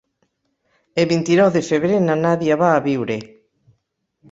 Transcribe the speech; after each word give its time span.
El 1.03 1.07
vint-i-nou 1.11 1.51
de 1.59 1.63
febrer 1.69 2.01
na 2.07 2.17
Nàdia 2.23 2.59
va 2.65 2.73
a 2.79 2.83
Biure. 2.89 3.21